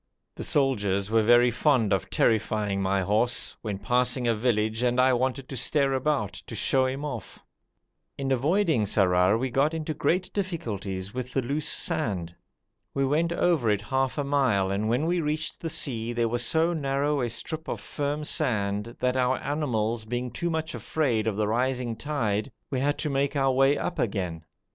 [0.33, 5.13] The soldiers were very fond of terrifying my horse, when passing a village and I
[5.13, 7.43] wanted to stare about, to show him off.
[8.17, 12.33] In avoiding Sarrar we got into great difficulties with the loose sand.
[12.95, 16.43] We went over it half a mile, and when we reached the sea there was
[16.43, 21.35] so narrow a strip of firm sand that, our animals being too much afraid of
[21.35, 24.45] the rising tide, we had to make our way up again.